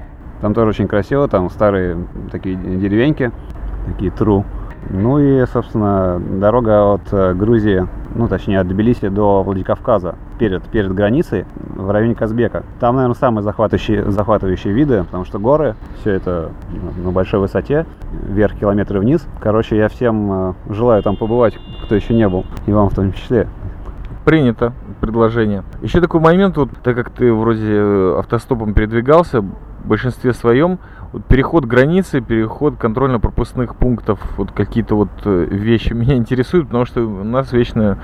[0.40, 1.98] Там тоже очень красиво, там старые
[2.30, 3.32] такие деревеньки,
[3.86, 4.44] такие тру.
[4.90, 10.94] Ну и, собственно, дорога от э, Грузии, ну точнее от Тбилиси до Владикавказа, перед, перед
[10.94, 12.64] границей, в районе Казбека.
[12.80, 16.50] Там, наверное, самые захватывающие, захватывающие виды, потому что горы, все это
[17.04, 19.26] на большой высоте, вверх километры вниз.
[19.40, 23.12] Короче, я всем э, желаю там побывать, кто еще не был, и вам в том
[23.12, 23.46] числе
[24.24, 25.64] принято предложение.
[25.80, 29.44] Еще такой момент, вот так как ты вроде э, автостопом передвигался,
[29.88, 30.78] большинстве своем
[31.12, 37.00] вот переход границы, переход контрольно-пропускных пунктов, вот какие-то вот э, вещи меня интересуют, потому что
[37.00, 37.98] у нас вечная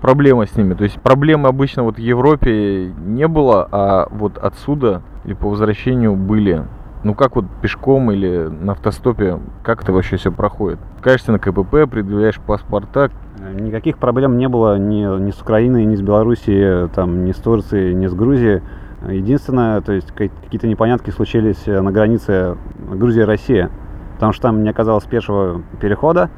[0.00, 0.74] проблема с ними.
[0.74, 6.14] То есть проблемы обычно вот в Европе не было, а вот отсюда или по возвращению
[6.16, 6.64] были.
[7.02, 10.78] Ну как вот пешком или на автостопе, как это вообще все проходит?
[11.00, 13.10] Кажется, на КПП, предъявляешь паспорта.
[13.54, 17.94] Никаких проблем не было ни, ни с Украиной, ни с Белоруссией, там, ни с Турцией,
[17.94, 18.60] ни с Грузией.
[19.08, 22.56] Единственное, то есть какие-то непонятки случились э, на границе
[22.90, 23.70] Грузия-Россия,
[24.14, 26.30] потому что там не оказалось первого перехода,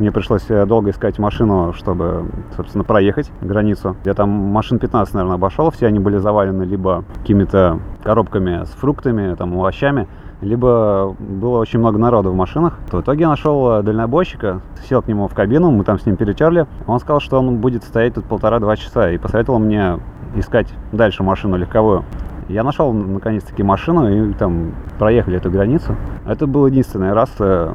[0.00, 2.24] мне пришлось э, долго искать машину, чтобы,
[2.56, 3.96] собственно, проехать границу.
[4.06, 5.70] Я там машин 15, наверное, обошел.
[5.70, 10.08] Все они были завалены либо какими-то коробками с фруктами, там, овощами,
[10.40, 12.78] либо было очень много народу в машинах.
[12.90, 16.16] В итоге я нашел э, дальнобойщика, сел к нему в кабину, мы там с ним
[16.16, 16.66] перетерли.
[16.86, 19.98] Он сказал, что он будет стоять тут полтора-два часа и посоветовал мне
[20.34, 22.04] искать дальше машину легковую.
[22.48, 25.94] Я нашел наконец-таки машину и там проехали эту границу.
[26.26, 27.72] Это был единственный раз, э,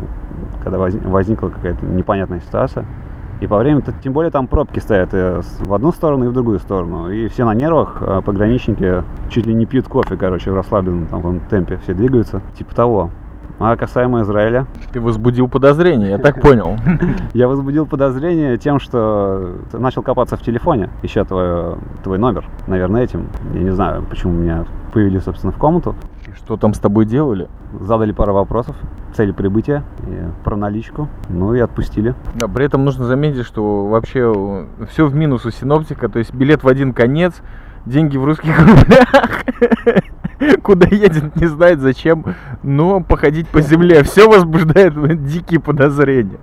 [0.64, 2.86] когда возникла какая-то непонятная ситуация.
[3.42, 6.60] И по времени, тем более там пробки стоят и в одну сторону и в другую
[6.60, 7.10] сторону.
[7.10, 11.40] И все на нервах, а пограничники чуть ли не пьют кофе, короче, в расслабленном там,
[11.50, 12.42] темпе, все двигаются.
[12.58, 13.12] Типа того.
[13.58, 14.66] А касаемо Израиля?
[14.92, 16.78] Ты возбудил подозрение, я так понял.
[17.34, 22.46] Я возбудил подозрение тем, что начал копаться в телефоне, ища твой, твой номер.
[22.68, 23.28] Наверное, этим.
[23.54, 25.96] Я не знаю, почему меня появились, собственно, в комнату.
[26.36, 27.48] Что там с тобой делали?
[27.80, 28.76] Задали пару вопросов,
[29.14, 29.84] цели прибытия,
[30.44, 32.14] про наличку, ну и отпустили.
[32.36, 36.64] Да, при этом нужно заметить, что вообще все в минус у синоптика, то есть билет
[36.64, 37.42] в один конец,
[37.86, 40.04] деньги в русских рублях.
[40.64, 42.26] Куда едет, не знает зачем,
[42.64, 44.04] но походить по земле.
[44.04, 44.94] Все возбуждает
[45.26, 46.38] дикие подозрения.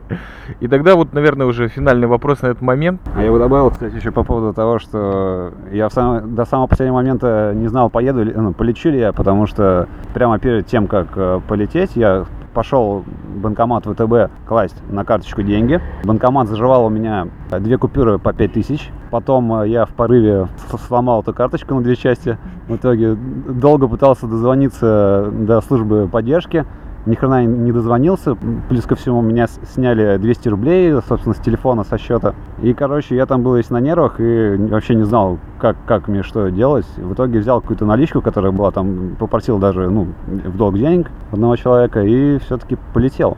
[0.61, 3.01] И тогда вот, наверное, уже финальный вопрос на этот момент.
[3.15, 6.35] А я бы добавил, кстати, еще по поводу того, что я сам...
[6.35, 10.39] до самого последнего момента не знал, поеду ли, ну, полечу ли я, потому что прямо
[10.39, 13.05] перед тем, как э, полететь, я пошел
[13.43, 15.81] банкомат ВТБ класть на карточку деньги.
[16.05, 18.91] Банкомат заживал у меня две купюры по 5 тысяч.
[19.11, 20.49] Потом э, я в порыве
[20.87, 22.39] сломал эту карточку на две части.
[22.69, 26.65] В итоге долго пытался дозвониться до службы поддержки.
[27.07, 28.37] Ни хрена не дозвонился.
[28.69, 32.35] Плюс ко всему, меня сняли 200 рублей, собственно, с телефона, со счета.
[32.63, 36.23] И, короче, я там был весь на нервах и вообще не знал, как, как мне
[36.23, 36.87] что делать.
[36.97, 41.57] В итоге взял какую-то наличку, которая была там, попросил даже, ну, в долг денег одного
[41.57, 43.37] человека и все-таки полетел.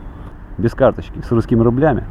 [0.57, 2.05] Без карточки, с русскими рублями.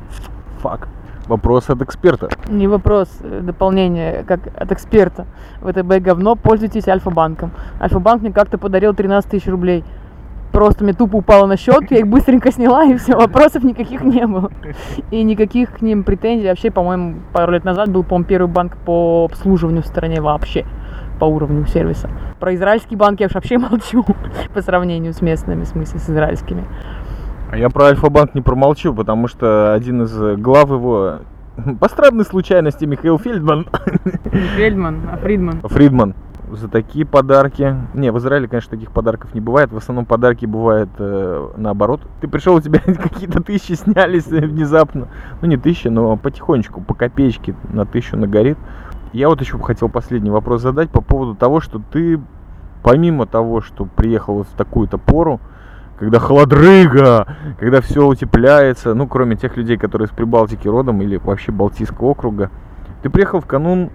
[0.59, 0.89] Фак.
[1.27, 2.29] Вопрос от эксперта.
[2.51, 5.25] Не вопрос, э, дополнение, как от эксперта.
[5.63, 7.51] ВТБ говно, пользуйтесь Альфа-банком.
[7.81, 9.85] Альфа-банк мне как-то подарил 13 тысяч рублей
[10.55, 14.27] просто мне тупо упало на счет, я их быстренько сняла, и все, вопросов никаких не
[14.27, 14.51] было.
[15.11, 16.49] И никаких к ним претензий.
[16.49, 20.65] Вообще, по-моему, пару лет назад был, по-моему, первый банк по обслуживанию в стране вообще
[21.19, 22.09] по уровню сервиса.
[22.39, 24.05] Про израильские банки я вообще молчу
[24.55, 26.65] по сравнению с местными, в смысле, с израильскими.
[27.51, 31.19] А я про Альфа-банк не промолчу, потому что один из глав его
[31.81, 33.67] по странной случайности Михаил Фельдман.
[34.57, 35.61] Фельдман, а Фридман.
[35.63, 36.15] Фридман
[36.51, 37.77] за такие подарки.
[37.95, 39.73] Не, в Израиле, конечно, таких подарков не бывает.
[39.73, 42.01] В основном подарки бывают э, наоборот.
[42.21, 45.09] Ты пришел, у тебя какие-то тысячи снялись внезапно.
[45.41, 48.59] Ну, не тысячи, но потихонечку, по копеечке на тысячу нагорит.
[49.13, 52.21] Я вот еще хотел последний вопрос задать по поводу того, что ты,
[52.83, 55.41] помимо того, что приехал вот в такую-то пору,
[55.99, 57.27] когда холодрыга,
[57.59, 62.51] когда все утепляется, ну, кроме тех людей, которые из Прибалтики родом или вообще Балтийского округа,
[63.03, 63.91] ты приехал в канун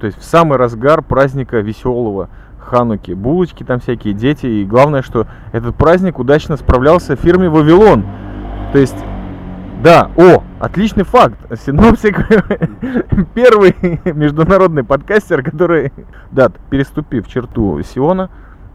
[0.00, 2.28] то есть в самый разгар праздника веселого
[2.68, 3.12] Хануки.
[3.12, 4.46] Булочки там всякие, дети.
[4.46, 8.04] И главное, что этот праздник удачно справлялся в фирме Вавилон.
[8.72, 8.96] То есть,
[9.82, 11.38] да, о, отличный факт.
[11.58, 12.26] Синопсик
[13.34, 13.74] первый
[14.04, 15.92] международный подкастер, который,
[16.30, 18.30] да, переступив черту Сиона,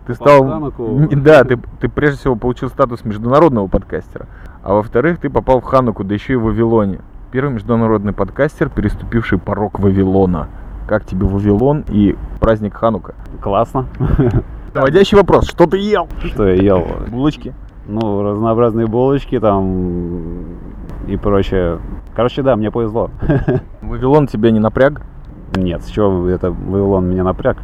[0.07, 0.71] ты стал...
[1.11, 4.27] Да, ты, ты прежде всего получил статус международного подкастера.
[4.63, 6.99] А во-вторых, ты попал в Хануку, да еще и в Вавилоне.
[7.31, 10.49] Первый международный подкастер, переступивший порог Вавилона.
[10.93, 13.15] Как тебе Вавилон и праздник Ханука?
[13.41, 13.87] Классно.
[14.75, 15.49] Наводящий вопрос.
[15.49, 16.07] Что ты ел?
[16.23, 16.85] Что я ел?
[17.09, 17.55] Булочки.
[17.87, 20.43] Ну, разнообразные булочки там
[21.07, 21.79] и прочее.
[22.15, 23.09] Короче, да, мне повезло.
[23.81, 25.01] Вавилон тебя не напряг?
[25.55, 27.57] Нет, с чего это Вавилон меня напряг?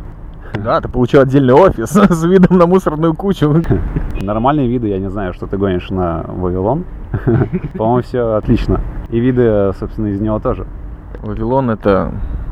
[0.55, 3.61] Да, ты получил отдельный офис с видом на мусорную кучу.
[4.21, 6.83] Нормальные виды, я не знаю, что ты гонишь на Вавилон.
[7.77, 8.81] По-моему, все отлично.
[9.09, 10.65] И виды, собственно, из него тоже.
[11.21, 12.11] Вавилон это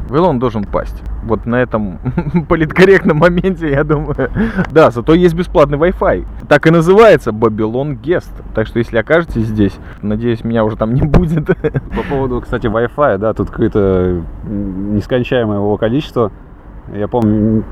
[0.10, 1.02] Вавилон должен пасть.
[1.24, 2.00] Вот на этом
[2.50, 4.32] политкорректном моменте, я думаю.
[4.72, 6.26] Да, зато есть бесплатный Wi-Fi.
[6.48, 8.32] Так и называется Babylon Guest.
[8.56, 11.48] Так что если окажетесь здесь, надеюсь, меня уже там не будет.
[11.96, 16.32] По поводу, кстати, Wi-Fi, да, тут какое-то нескончаемое его количество.
[16.94, 17.66] Я помню,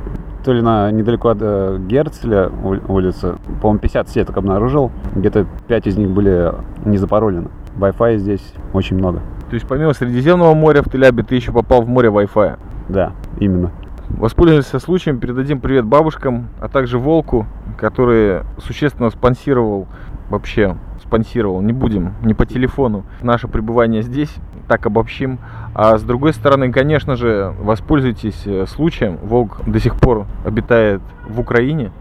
[0.43, 2.49] то ли на недалеко от э, Герцеля
[2.87, 4.91] улицы, по-моему, 50 сеток обнаружил.
[5.15, 7.47] Где-то 5 из них были не запаролены.
[7.77, 9.21] Wi-Fi здесь очень много.
[9.49, 12.59] То есть помимо Средиземного моря в Телябе ты еще попал в море Wi-Fi?
[12.89, 13.71] Да, именно.
[14.09, 19.87] Воспользуемся случаем, передадим привет бабушкам, а также Волку, который существенно спонсировал,
[20.29, 24.33] вообще спонсировал, не будем, не по телефону, наше пребывание здесь,
[24.67, 25.39] так обобщим.
[25.73, 29.17] А с другой стороны, конечно же, воспользуйтесь э, случаем.
[29.23, 31.91] Волк до сих пор обитает в Украине,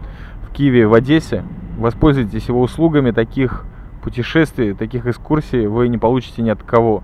[0.47, 1.43] в Киеве, в Одессе.
[1.77, 3.65] Воспользуйтесь его услугами таких
[4.05, 7.03] путешествий, таких экскурсий вы не получите ни от кого.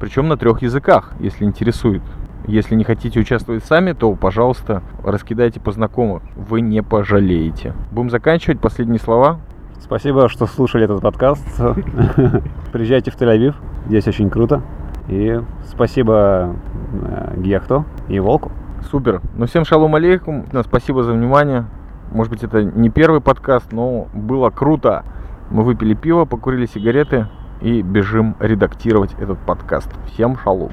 [0.00, 2.02] Причем на трех языках, если интересует.
[2.48, 6.20] Если не хотите участвовать сами, то, пожалуйста, раскидайте по знакомым.
[6.34, 7.74] Вы не пожалеете.
[7.92, 8.58] Будем заканчивать.
[8.58, 9.38] Последние слова.
[9.80, 11.46] Спасибо, что слушали этот подкаст.
[12.72, 13.54] Приезжайте в Тель-Авив.
[13.86, 14.62] Здесь очень круто.
[15.06, 16.56] И спасибо
[16.92, 18.50] э, Гехту и Волку.
[18.90, 19.20] Супер.
[19.36, 20.46] Ну всем шалом алейкум.
[20.64, 21.66] Спасибо за внимание.
[22.10, 25.04] Может быть, это не первый подкаст, но было круто.
[25.52, 27.28] Мы выпили пиво, покурили сигареты
[27.60, 29.90] и бежим редактировать этот подкаст.
[30.06, 30.72] Всем шалом!